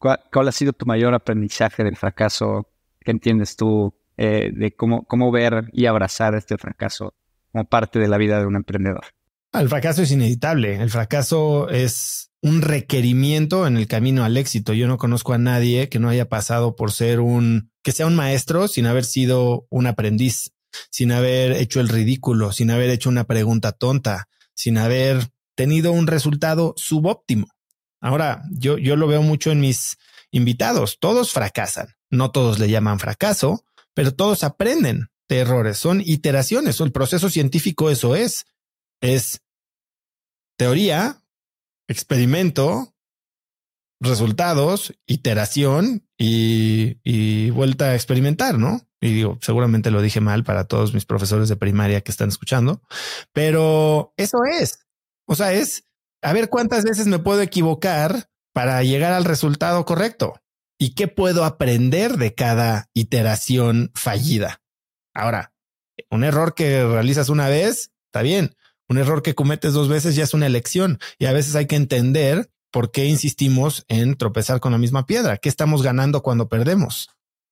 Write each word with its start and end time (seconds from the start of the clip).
¿Cuál, 0.00 0.48
ha 0.48 0.52
sido 0.52 0.72
tu 0.72 0.86
mayor 0.86 1.12
aprendizaje 1.12 1.84
del 1.84 1.94
fracaso? 1.94 2.70
¿Qué 3.00 3.10
entiendes 3.10 3.54
tú 3.54 3.94
eh, 4.16 4.50
de 4.50 4.74
cómo, 4.74 5.04
cómo 5.04 5.30
ver 5.30 5.68
y 5.74 5.84
abrazar 5.84 6.34
este 6.34 6.56
fracaso 6.56 7.14
como 7.52 7.66
parte 7.66 7.98
de 7.98 8.08
la 8.08 8.16
vida 8.16 8.40
de 8.40 8.46
un 8.46 8.56
emprendedor? 8.56 9.04
El 9.52 9.68
fracaso 9.68 10.00
es 10.00 10.10
inevitable. 10.10 10.76
El 10.80 10.88
fracaso 10.88 11.68
es 11.68 12.30
un 12.40 12.62
requerimiento 12.62 13.66
en 13.66 13.76
el 13.76 13.88
camino 13.88 14.24
al 14.24 14.38
éxito. 14.38 14.72
Yo 14.72 14.88
no 14.88 14.96
conozco 14.96 15.34
a 15.34 15.38
nadie 15.38 15.90
que 15.90 15.98
no 15.98 16.08
haya 16.08 16.30
pasado 16.30 16.76
por 16.76 16.92
ser 16.92 17.20
un, 17.20 17.70
que 17.82 17.92
sea 17.92 18.06
un 18.06 18.16
maestro 18.16 18.68
sin 18.68 18.86
haber 18.86 19.04
sido 19.04 19.66
un 19.68 19.86
aprendiz, 19.86 20.54
sin 20.90 21.12
haber 21.12 21.52
hecho 21.52 21.78
el 21.80 21.90
ridículo, 21.90 22.52
sin 22.52 22.70
haber 22.70 22.88
hecho 22.88 23.10
una 23.10 23.24
pregunta 23.24 23.72
tonta, 23.72 24.28
sin 24.54 24.78
haber 24.78 25.28
tenido 25.54 25.92
un 25.92 26.06
resultado 26.06 26.72
subóptimo. 26.78 27.48
Ahora, 28.00 28.42
yo, 28.50 28.78
yo 28.78 28.96
lo 28.96 29.06
veo 29.06 29.22
mucho 29.22 29.50
en 29.50 29.60
mis 29.60 29.98
invitados. 30.30 30.98
Todos 31.00 31.32
fracasan. 31.32 31.94
No 32.10 32.30
todos 32.30 32.58
le 32.58 32.70
llaman 32.70 32.98
fracaso, 32.98 33.64
pero 33.94 34.14
todos 34.14 34.42
aprenden 34.42 35.10
de 35.28 35.38
errores. 35.38 35.78
Son 35.78 36.00
iteraciones. 36.04 36.80
El 36.80 36.92
proceso 36.92 37.30
científico 37.30 37.90
eso 37.90 38.16
es. 38.16 38.46
Es 39.00 39.42
teoría, 40.56 41.22
experimento, 41.88 42.94
resultados, 44.00 44.94
iteración 45.06 46.06
y, 46.18 46.98
y, 47.02 47.50
vuelta 47.50 47.86
a 47.86 47.94
experimentar, 47.94 48.58
¿no? 48.58 48.86
Y 49.00 49.14
digo, 49.14 49.38
seguramente 49.40 49.90
lo 49.90 50.02
dije 50.02 50.20
mal 50.20 50.44
para 50.44 50.64
todos 50.64 50.92
mis 50.92 51.06
profesores 51.06 51.48
de 51.48 51.56
primaria 51.56 52.02
que 52.02 52.10
están 52.10 52.28
escuchando, 52.28 52.82
pero 53.32 54.12
eso 54.18 54.38
es. 54.60 54.86
O 55.26 55.34
sea, 55.34 55.52
es 55.54 55.84
a 56.22 56.32
ver 56.32 56.48
cuántas 56.48 56.84
veces 56.84 57.06
me 57.06 57.18
puedo 57.18 57.42
equivocar 57.42 58.28
para 58.52 58.82
llegar 58.82 59.12
al 59.12 59.24
resultado 59.24 59.84
correcto 59.84 60.40
y 60.78 60.94
qué 60.94 61.08
puedo 61.08 61.44
aprender 61.44 62.16
de 62.16 62.34
cada 62.34 62.88
iteración 62.94 63.90
fallida. 63.94 64.62
Ahora, 65.14 65.52
un 66.10 66.24
error 66.24 66.54
que 66.54 66.84
realizas 66.84 67.28
una 67.28 67.48
vez, 67.48 67.92
está 68.06 68.22
bien. 68.22 68.56
Un 68.88 68.98
error 68.98 69.22
que 69.22 69.34
cometes 69.34 69.72
dos 69.72 69.88
veces 69.88 70.16
ya 70.16 70.24
es 70.24 70.34
una 70.34 70.46
elección 70.46 70.98
y 71.18 71.26
a 71.26 71.32
veces 71.32 71.54
hay 71.54 71.66
que 71.66 71.76
entender 71.76 72.50
por 72.72 72.90
qué 72.90 73.06
insistimos 73.06 73.84
en 73.88 74.16
tropezar 74.16 74.60
con 74.60 74.72
la 74.72 74.78
misma 74.78 75.06
piedra. 75.06 75.36
¿Qué 75.36 75.48
estamos 75.48 75.82
ganando 75.82 76.22
cuando 76.22 76.48
perdemos? 76.48 77.08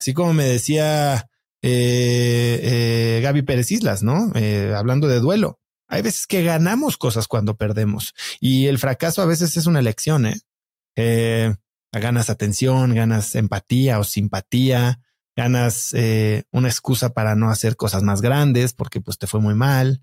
Así 0.00 0.14
como 0.14 0.32
me 0.32 0.44
decía 0.44 1.30
eh, 1.62 2.60
eh, 2.62 3.20
Gaby 3.22 3.42
Pérez 3.42 3.70
Islas, 3.70 4.02
¿no? 4.02 4.32
Eh, 4.34 4.74
hablando 4.76 5.06
de 5.06 5.20
duelo. 5.20 5.60
Hay 5.92 6.00
veces 6.00 6.26
que 6.26 6.42
ganamos 6.42 6.96
cosas 6.96 7.28
cuando 7.28 7.58
perdemos 7.58 8.14
y 8.40 8.66
el 8.68 8.78
fracaso 8.78 9.20
a 9.20 9.26
veces 9.26 9.58
es 9.58 9.66
una 9.66 9.78
elección, 9.78 10.24
¿eh? 10.24 10.40
eh 10.96 11.54
ganas 11.92 12.30
atención, 12.30 12.94
ganas 12.94 13.34
empatía 13.34 13.98
o 13.98 14.04
simpatía, 14.04 15.00
ganas 15.36 15.92
eh, 15.92 16.44
una 16.50 16.68
excusa 16.68 17.12
para 17.12 17.34
no 17.34 17.50
hacer 17.50 17.76
cosas 17.76 18.02
más 18.04 18.22
grandes 18.22 18.72
porque 18.72 19.02
pues 19.02 19.18
te 19.18 19.26
fue 19.26 19.40
muy 19.40 19.54
mal. 19.54 20.02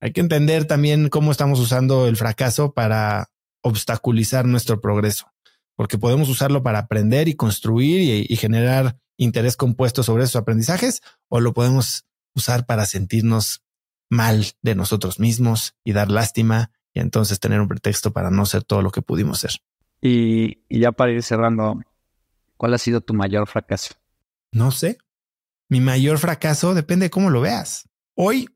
Hay 0.00 0.12
que 0.12 0.20
entender 0.20 0.64
también 0.64 1.08
cómo 1.10 1.30
estamos 1.30 1.60
usando 1.60 2.08
el 2.08 2.16
fracaso 2.16 2.74
para 2.74 3.30
obstaculizar 3.62 4.46
nuestro 4.46 4.80
progreso, 4.80 5.32
porque 5.76 5.96
podemos 5.96 6.28
usarlo 6.28 6.64
para 6.64 6.80
aprender 6.80 7.28
y 7.28 7.36
construir 7.36 8.00
y, 8.00 8.26
y 8.28 8.34
generar 8.34 8.98
interés 9.16 9.56
compuesto 9.56 10.02
sobre 10.02 10.24
esos 10.24 10.42
aprendizajes 10.42 11.02
o 11.28 11.38
lo 11.38 11.54
podemos 11.54 12.04
usar 12.34 12.66
para 12.66 12.84
sentirnos 12.84 13.63
mal 14.10 14.44
de 14.62 14.74
nosotros 14.74 15.18
mismos 15.18 15.74
y 15.84 15.92
dar 15.92 16.10
lástima 16.10 16.70
y 16.92 17.00
entonces 17.00 17.40
tener 17.40 17.60
un 17.60 17.68
pretexto 17.68 18.12
para 18.12 18.30
no 18.30 18.46
ser 18.46 18.62
todo 18.62 18.82
lo 18.82 18.90
que 18.90 19.02
pudimos 19.02 19.40
ser. 19.40 19.52
Y, 20.00 20.58
ya 20.68 20.92
para 20.92 21.12
ir 21.12 21.22
cerrando, 21.22 21.80
¿cuál 22.56 22.74
ha 22.74 22.78
sido 22.78 23.00
tu 23.00 23.14
mayor 23.14 23.48
fracaso? 23.48 23.94
No 24.52 24.70
sé. 24.70 24.98
Mi 25.68 25.80
mayor 25.80 26.18
fracaso 26.18 26.74
depende 26.74 27.06
de 27.06 27.10
cómo 27.10 27.30
lo 27.30 27.40
veas. 27.40 27.88
Hoy, 28.14 28.48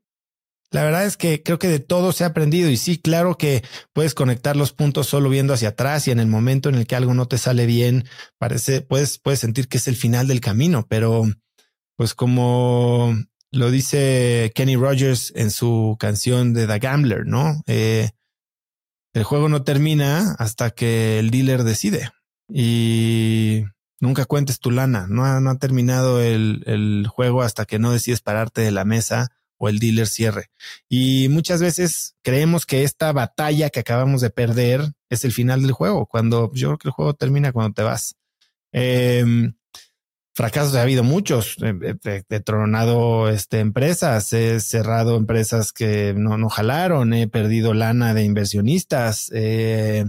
la 0.71 0.83
verdad 0.83 1.05
es 1.05 1.17
que 1.17 1.41
creo 1.41 1.57
que 1.57 1.67
de 1.67 1.79
todo 1.79 2.11
se 2.11 2.23
ha 2.23 2.27
aprendido 2.27 2.69
y 2.69 2.77
sí, 2.77 2.99
claro 2.99 3.35
que 3.35 3.63
puedes 3.93 4.13
conectar 4.13 4.55
los 4.55 4.71
puntos 4.71 5.07
solo 5.07 5.29
viendo 5.29 5.53
hacia 5.53 5.69
atrás 5.69 6.07
y 6.07 6.11
en 6.11 6.19
el 6.19 6.27
momento 6.27 6.69
en 6.69 6.75
el 6.75 6.85
que 6.85 6.95
algo 6.95 7.13
no 7.13 7.27
te 7.27 7.39
sale 7.39 7.65
bien, 7.65 8.05
parece, 8.37 8.81
puedes, 8.81 9.17
puedes 9.17 9.39
sentir 9.39 9.67
que 9.67 9.77
es 9.77 9.87
el 9.87 9.95
final 9.95 10.27
del 10.27 10.41
camino, 10.41 10.85
pero 10.87 11.23
pues 11.95 12.13
como 12.13 13.17
lo 13.51 13.71
dice 13.71 14.51
Kenny 14.55 14.75
Rogers 14.75 15.33
en 15.35 15.51
su 15.51 15.97
canción 15.99 16.53
de 16.53 16.67
The 16.67 16.79
Gambler, 16.79 17.25
¿no? 17.25 17.61
Eh, 17.67 18.09
el 19.13 19.23
juego 19.23 19.49
no 19.49 19.63
termina 19.63 20.35
hasta 20.37 20.69
que 20.71 21.19
el 21.19 21.31
dealer 21.31 21.63
decide 21.63 22.11
y 22.47 23.63
nunca 23.99 24.25
cuentes 24.25 24.59
tu 24.59 24.71
lana. 24.71 25.07
No 25.09 25.25
ha, 25.25 25.57
terminado 25.57 26.21
el, 26.21 27.07
juego 27.09 27.41
hasta 27.41 27.65
que 27.65 27.79
no 27.79 27.91
decides 27.91 28.21
pararte 28.21 28.61
de 28.61 28.71
la 28.71 28.85
mesa 28.85 29.29
o 29.57 29.67
el 29.67 29.79
dealer 29.79 30.07
cierre. 30.07 30.51
Y 30.87 31.27
muchas 31.29 31.61
veces 31.61 32.15
creemos 32.23 32.65
que 32.65 32.83
esta 32.83 33.11
batalla 33.11 33.69
que 33.69 33.81
acabamos 33.81 34.21
de 34.21 34.29
perder 34.29 34.93
es 35.09 35.25
el 35.25 35.31
final 35.31 35.61
del 35.63 35.71
juego, 35.71 36.05
cuando 36.05 36.51
yo 36.53 36.69
creo 36.69 36.77
que 36.77 36.87
el 36.89 36.93
juego 36.93 37.13
termina 37.13 37.51
cuando 37.51 37.73
te 37.73 37.81
vas. 37.81 38.15
Eh, 38.71 39.51
fracasos 40.39 40.73
ha 40.75 40.83
habido 40.83 41.03
muchos. 41.03 41.57
He, 41.59 42.39
tronado 42.39 43.27
este, 43.27 43.59
empresas, 43.59 44.31
he 44.31 44.61
cerrado 44.61 45.17
empresas 45.17 45.73
que 45.73 46.13
no, 46.15 46.37
no 46.37 46.47
jalaron, 46.47 47.13
he 47.13 47.27
perdido 47.27 47.73
lana 47.73 48.13
de 48.13 48.23
inversionistas, 48.23 49.29
he 49.33 50.05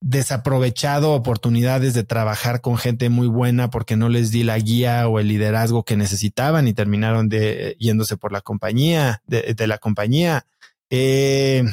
desaprovechado 0.00 1.12
oportunidades 1.12 1.92
de 1.92 2.02
trabajar 2.02 2.62
con 2.62 2.78
gente 2.78 3.10
muy 3.10 3.26
buena 3.26 3.68
porque 3.68 3.98
no 3.98 4.08
les 4.08 4.30
di 4.30 4.42
la 4.42 4.58
guía 4.58 5.06
o 5.06 5.20
el 5.20 5.28
liderazgo 5.28 5.84
que 5.84 5.98
necesitaban 5.98 6.68
y 6.68 6.72
terminaron 6.72 7.28
de 7.28 7.76
yéndose 7.78 8.16
por 8.16 8.32
la 8.32 8.40
compañía, 8.40 9.22
de, 9.26 9.66
la 9.66 9.76
compañía. 9.76 10.46
yo 10.88 11.66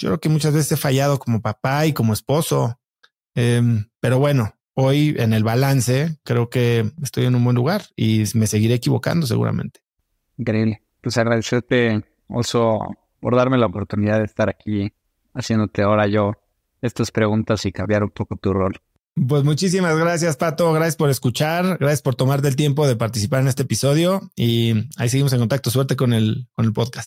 creo 0.00 0.18
que 0.18 0.28
muchas 0.28 0.52
veces 0.52 0.72
he 0.72 0.76
fallado 0.76 1.20
como 1.20 1.40
papá 1.40 1.86
y 1.86 1.92
como 1.92 2.12
esposo. 2.12 2.76
Em, 3.36 3.88
pero 4.00 4.18
bueno, 4.18 4.52
hoy 4.74 5.14
en 5.18 5.32
el 5.32 5.44
balance 5.44 6.18
creo 6.24 6.48
que 6.50 6.90
estoy 7.02 7.26
en 7.26 7.34
un 7.34 7.44
buen 7.44 7.56
lugar 7.56 7.82
y 7.96 8.24
me 8.34 8.46
seguiré 8.46 8.74
equivocando 8.74 9.26
seguramente. 9.26 9.80
Increíble. 10.36 10.82
Pues 11.00 11.18
agradecerte, 11.18 12.04
Oso, 12.28 12.80
por 13.20 13.36
darme 13.36 13.58
la 13.58 13.66
oportunidad 13.66 14.18
de 14.18 14.24
estar 14.24 14.48
aquí 14.48 14.92
haciéndote 15.34 15.82
ahora 15.82 16.06
yo 16.06 16.32
estas 16.80 17.10
preguntas 17.10 17.64
y 17.64 17.72
cambiar 17.72 18.02
un 18.02 18.10
poco 18.10 18.36
tu 18.36 18.52
rol. 18.52 18.80
Pues 19.14 19.44
muchísimas 19.44 19.96
gracias, 19.98 20.36
Pato. 20.36 20.72
Gracias 20.72 20.96
por 20.96 21.10
escuchar. 21.10 21.76
Gracias 21.78 22.00
por 22.00 22.14
tomarte 22.14 22.48
el 22.48 22.56
tiempo 22.56 22.86
de 22.86 22.96
participar 22.96 23.42
en 23.42 23.48
este 23.48 23.62
episodio 23.62 24.22
y 24.36 24.88
ahí 24.96 25.08
seguimos 25.08 25.32
en 25.34 25.40
contacto. 25.40 25.70
Suerte 25.70 25.96
con 25.96 26.12
el, 26.14 26.48
con 26.54 26.64
el 26.64 26.72
podcast. 26.72 27.00